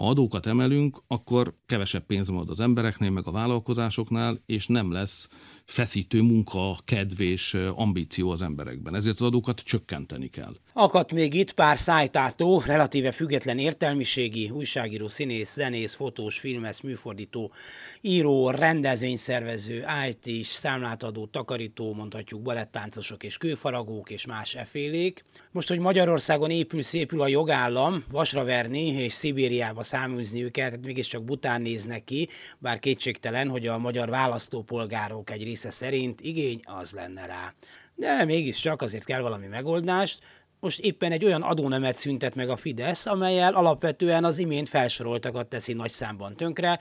Ha 0.00 0.08
adókat 0.08 0.46
emelünk, 0.46 1.02
akkor 1.06 1.54
kevesebb 1.66 2.06
pénz 2.06 2.28
marad 2.28 2.50
az 2.50 2.60
embereknél, 2.60 3.10
meg 3.10 3.26
a 3.26 3.30
vállalkozásoknál, 3.30 4.42
és 4.46 4.66
nem 4.66 4.92
lesz 4.92 5.28
feszítő 5.64 6.22
munka, 6.22 6.76
kedv 6.84 7.20
és 7.20 7.54
ambíció 7.74 8.30
az 8.30 8.42
emberekben. 8.42 8.94
Ezért 8.94 9.20
az 9.20 9.26
adókat 9.26 9.60
csökkenteni 9.60 10.28
kell. 10.28 10.56
Akadt 10.72 11.12
még 11.12 11.34
itt 11.34 11.52
pár 11.52 11.78
szájtátó, 11.78 12.62
relatíve 12.66 13.12
független 13.12 13.58
értelmiségi, 13.58 14.50
újságíró, 14.50 15.08
színész, 15.08 15.54
zenész, 15.54 15.94
fotós, 15.94 16.38
filmes, 16.38 16.80
műfordító, 16.80 17.52
író, 18.00 18.50
rendezvényszervező, 18.50 19.84
IT-s, 20.08 20.48
számlátadó, 20.48 21.26
takarító, 21.26 21.94
mondhatjuk 21.94 22.42
balettáncosok 22.42 23.22
és 23.22 23.36
kőfaragók 23.36 24.10
és 24.10 24.26
más 24.26 24.54
efélék. 24.54 25.24
Most, 25.50 25.68
hogy 25.68 25.78
Magyarországon 25.78 26.50
épül, 26.50 26.82
szépül 26.82 27.20
a 27.20 27.28
jogállam, 27.28 28.04
vasra 28.10 28.44
verni 28.44 28.86
és 28.86 29.12
Szibériába 29.12 29.82
száműzni 29.82 30.44
őket, 30.44 30.70
hát 30.70 30.84
mégiscsak 30.84 31.24
bután 31.24 31.62
néznek 31.62 32.04
ki, 32.04 32.28
bár 32.58 32.78
kétségtelen, 32.78 33.48
hogy 33.48 33.66
a 33.66 33.78
magyar 33.78 34.08
választópolgárok 34.08 35.30
egy 35.30 35.42
része 35.42 35.70
szerint 35.70 36.20
igény 36.20 36.60
az 36.64 36.92
lenne 36.92 37.26
rá. 37.26 37.54
De 37.94 38.24
mégiscsak 38.24 38.82
azért 38.82 39.04
kell 39.04 39.20
valami 39.20 39.46
megoldást, 39.46 40.22
most 40.60 40.80
éppen 40.80 41.12
egy 41.12 41.24
olyan 41.24 41.42
adónemet 41.42 41.96
szüntet 41.96 42.34
meg 42.34 42.48
a 42.48 42.56
Fidesz, 42.56 43.06
amelyel 43.06 43.54
alapvetően 43.54 44.24
az 44.24 44.38
imént 44.38 44.68
felsoroltakat 44.68 45.46
teszi 45.46 45.72
nagy 45.72 45.90
számban 45.90 46.36
tönkre, 46.36 46.80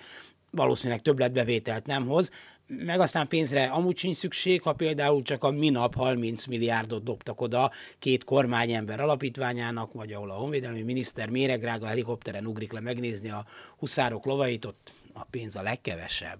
valószínűleg 0.51 1.01
többletbevételt 1.01 1.85
nem 1.85 2.07
hoz, 2.07 2.31
meg 2.67 2.99
aztán 2.99 3.27
pénzre 3.27 3.65
amúgy 3.65 3.97
sincs 3.97 4.15
szükség, 4.15 4.61
ha 4.61 4.73
például 4.73 5.21
csak 5.21 5.43
a 5.43 5.51
minap 5.51 5.95
30 5.95 6.45
milliárdot 6.45 7.03
dobtak 7.03 7.41
oda 7.41 7.71
két 7.99 8.23
kormányember 8.23 8.99
alapítványának, 8.99 9.93
vagy 9.93 10.13
ahol 10.13 10.31
a 10.31 10.34
honvédelmi 10.34 10.81
miniszter 10.81 11.29
méregrága 11.29 11.85
helikopteren 11.85 12.45
ugrik 12.45 12.71
le 12.71 12.79
megnézni 12.79 13.29
a 13.29 13.45
huszárok 13.77 14.25
lovait, 14.25 14.65
ott 14.65 14.91
a 15.13 15.25
pénz 15.29 15.55
a 15.55 15.61
legkevesebb 15.61 16.37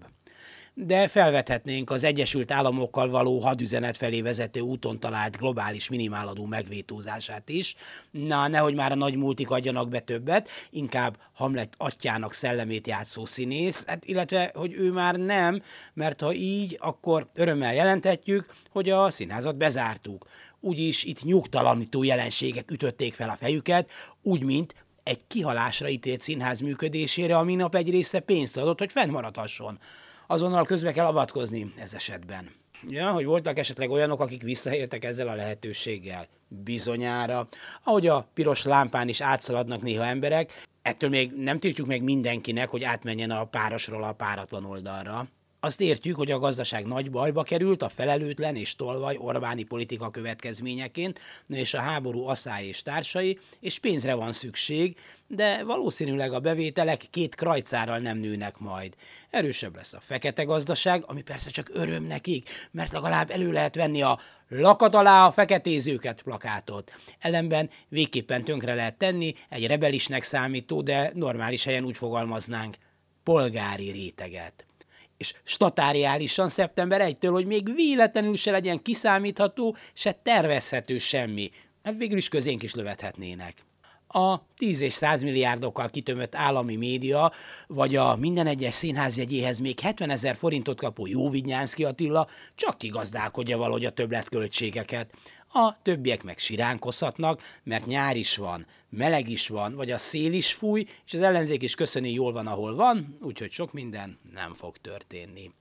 de 0.86 1.08
felvethetnénk 1.08 1.90
az 1.90 2.04
Egyesült 2.04 2.52
Államokkal 2.52 3.10
való 3.10 3.40
hadüzenet 3.40 3.98
felé 3.98 4.22
vezető 4.22 4.60
úton 4.60 5.00
talált 5.00 5.38
globális 5.38 5.90
minimáladó 5.90 6.46
megvétózását 6.46 7.50
is. 7.50 7.76
Na, 8.12 8.48
nehogy 8.48 8.76
már 8.76 8.92
a 8.92 8.96
nagy 8.96 9.16
multik 9.16 9.50
adjanak 9.50 9.90
be 9.90 10.00
többet, 10.00 10.50
inkább 10.70 11.18
Hamlet 11.34 11.74
atyának 11.78 12.34
szellemét 12.34 12.88
játszó 12.88 13.26
színész, 13.26 13.86
hát, 13.86 14.06
illetve, 14.06 14.52
hogy 14.56 14.74
ő 14.74 14.92
már 14.92 15.16
nem, 15.16 15.62
mert 15.94 16.22
ha 16.22 16.34
így, 16.34 16.78
akkor 16.80 17.28
örömmel 17.34 17.74
jelentetjük, 17.74 18.46
hogy 18.70 18.90
a 18.90 19.10
színházat 19.10 19.58
bezártuk. 19.58 20.28
Úgyis 20.60 21.04
itt 21.04 21.24
nyugtalanító 21.24 22.04
jelenségek 22.04 22.72
ütötték 22.72 23.14
fel 23.14 23.30
a 23.30 23.38
fejüket, 23.40 23.90
úgy, 24.22 24.44
mint 24.44 24.76
egy 25.04 25.20
kihalásra 25.28 25.90
ítélt 25.90 26.22
színház 26.22 26.60
működésére, 26.60 27.38
ami 27.38 27.56
nap 27.56 27.76
egy 27.76 27.90
része 27.90 28.20
pénzt 28.20 28.58
adott, 28.58 28.80
hogy 28.80 28.92
fennmaradhasson 28.92 29.80
azonnal 30.32 30.66
közbe 30.66 30.92
kell 30.92 31.06
avatkozni 31.06 31.74
ez 31.78 31.94
esetben. 31.94 32.50
Ja, 32.88 33.12
hogy 33.12 33.26
voltak 33.26 33.58
esetleg 33.58 33.90
olyanok, 33.90 34.20
akik 34.20 34.42
visszaéltek 34.42 35.04
ezzel 35.04 35.28
a 35.28 35.36
lehetőséggel. 35.36 36.28
Bizonyára. 36.48 37.48
Ahogy 37.84 38.08
a 38.08 38.28
piros 38.34 38.64
lámpán 38.64 39.08
is 39.08 39.22
átszaladnak 39.22 39.82
néha 39.82 40.06
emberek, 40.06 40.64
ettől 40.82 41.10
még 41.10 41.32
nem 41.32 41.60
tiltjuk 41.60 41.88
meg 41.88 42.04
mindenkinek, 42.04 42.70
hogy 42.70 42.84
átmenjen 42.84 43.32
a 43.32 43.46
párosról 43.46 44.04
a 44.04 44.14
páratlan 44.14 44.66
oldalra. 44.66 45.28
Azt 45.62 45.82
értjük, 45.82 46.16
hogy 46.16 46.32
a 46.32 46.40
gazdaság 46.40 46.86
nagy 46.86 47.12
bajba 47.12 47.44
került 47.44 47.82
a 47.82 47.90
felelőtlen 47.90 48.56
és 48.56 48.76
tolvaj 48.76 49.18
Orbáni 49.20 49.64
politika 49.64 50.10
következményeként, 50.10 51.20
és 51.48 51.74
a 51.74 51.80
háború 51.80 52.28
asszály 52.28 52.66
és 52.66 52.82
társai, 52.82 53.40
és 53.60 53.80
pénzre 53.80 54.14
van 54.14 54.34
szükség, 54.34 54.98
de 55.28 55.64
valószínűleg 55.64 56.34
a 56.34 56.40
bevételek 56.40 57.06
két 57.10 57.36
krajcárral 57.36 57.98
nem 57.98 58.18
nőnek 58.18 58.58
majd. 58.58 58.96
Erősebb 59.30 59.76
lesz 59.76 59.94
a 59.94 60.00
fekete 60.00 60.44
gazdaság, 60.44 61.04
ami 61.08 61.22
persze 61.22 61.50
csak 61.50 61.70
öröm 61.74 62.04
nekik, 62.04 62.50
mert 62.72 62.92
legalább 62.92 63.32
elő 63.32 63.52
lehet 63.52 63.76
venni 63.76 64.02
a 64.02 64.20
lakat 64.50 64.96
alá 64.96 65.26
a 65.26 65.32
feketézőket 65.32 66.22
plakátot. 66.22 66.94
Ellenben 67.20 67.70
végképpen 67.88 68.44
tönkre 68.44 68.74
lehet 68.74 68.98
tenni 68.98 69.34
egy 69.50 69.68
rebelisnek 69.68 70.24
számító, 70.24 70.82
de 70.82 71.12
normális 71.14 71.64
helyen 71.64 71.86
úgy 71.86 71.98
fogalmaznánk, 71.98 72.76
polgári 73.24 73.92
réteget 73.92 74.64
és 75.20 75.34
statáriálisan 75.44 76.50
szeptember 76.50 77.02
1-től, 77.04 77.30
hogy 77.32 77.46
még 77.46 77.74
véletlenül 77.76 78.36
se 78.36 78.52
legyen 78.52 78.82
kiszámítható, 78.82 79.76
se 79.94 80.12
tervezhető 80.12 80.98
semmi. 80.98 81.52
Hát 81.84 81.98
végül 81.98 82.18
is 82.18 82.28
közénk 82.28 82.64
is 82.64 82.76
lövethetnének. 82.76 83.66
A 84.08 84.42
10 84.58 84.82
és 84.82 84.94
100 84.94 85.24
milliárdokkal 85.24 85.90
kitömött 85.90 86.36
állami 86.36 86.76
média, 86.76 87.34
vagy 87.68 87.96
a 87.96 88.16
minden 88.16 88.48
egyes 88.48 88.74
színházjegyéhez 88.74 89.60
még 89.60 89.80
70 89.80 90.10
ezer 90.10 90.36
forintot 90.36 90.80
kapó 90.80 91.08
Jóvigyánszki 91.08 91.84
Attila 91.84 92.28
csak 92.56 92.78
kigazdálkodja 92.78 93.58
valahogy 93.58 93.86
a 93.86 93.92
többletköltségeket 93.92 95.14
a 95.54 95.82
többiek 95.82 96.24
meg 96.24 96.38
siránkozhatnak, 96.38 97.42
mert 97.64 97.86
nyár 97.86 98.18
is 98.18 98.38
van, 98.38 98.66
meleg 98.90 99.30
is 99.30 99.48
van, 99.48 99.76
vagy 99.76 99.92
a 99.92 99.98
szél 99.98 100.34
is 100.34 100.54
fúj, 100.54 100.86
és 101.06 101.14
az 101.14 101.22
ellenzék 101.22 101.64
is 101.64 101.76
köszöni 101.76 102.12
jól 102.12 102.32
van, 102.32 102.48
ahol 102.48 102.76
van, 102.76 103.18
úgyhogy 103.22 103.52
sok 103.52 103.74
minden 103.74 104.20
nem 104.34 104.54
fog 104.54 104.78
történni. 104.78 105.52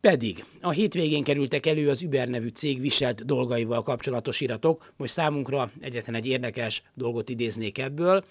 Pedig 0.00 0.44
a 0.60 0.70
hétvégén 0.70 1.24
kerültek 1.24 1.66
elő 1.66 1.88
az 1.88 2.02
Uber 2.02 2.28
nevű 2.28 2.48
cég 2.48 2.80
viselt 2.80 3.24
dolgaival 3.24 3.82
kapcsolatos 3.82 4.40
iratok, 4.40 4.92
most 4.96 5.12
számunkra 5.12 5.70
egyetlen 5.80 6.14
egy 6.14 6.26
érdekes 6.26 6.82
dolgot 6.94 7.28
idéznék 7.28 7.78
ebből, 7.78 8.24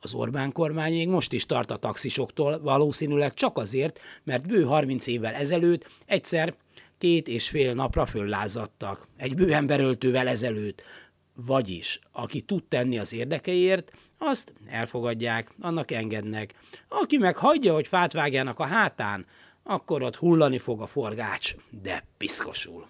az 0.00 0.14
Orbán 0.14 0.52
kormány 0.52 0.92
még 0.92 1.08
most 1.08 1.32
is 1.32 1.46
tart 1.46 1.70
a 1.70 1.76
taxisoktól, 1.76 2.60
valószínűleg 2.60 3.34
csak 3.34 3.58
azért, 3.58 4.00
mert 4.24 4.46
bő 4.46 4.62
30 4.62 5.06
évvel 5.06 5.34
ezelőtt 5.34 5.86
egyszer 6.06 6.54
két 6.98 7.28
és 7.28 7.48
fél 7.48 7.74
napra 7.74 8.06
föllázadtak, 8.06 9.08
egy 9.16 9.34
bőemberöltővel 9.34 10.28
ezelőtt. 10.28 10.82
Vagyis, 11.34 11.98
aki 12.12 12.40
tud 12.40 12.64
tenni 12.64 12.98
az 12.98 13.12
érdekeiért, 13.12 13.92
azt 14.18 14.52
elfogadják, 14.66 15.50
annak 15.60 15.90
engednek. 15.90 16.54
Aki 16.88 17.16
meg 17.16 17.36
hagyja, 17.36 17.74
hogy 17.74 17.88
fát 17.88 18.12
vágjanak 18.12 18.58
a 18.58 18.66
hátán, 18.66 19.26
akkor 19.62 20.02
ott 20.02 20.16
hullani 20.16 20.58
fog 20.58 20.80
a 20.80 20.86
forgács, 20.86 21.54
de 21.82 22.06
piszkosul. 22.16 22.86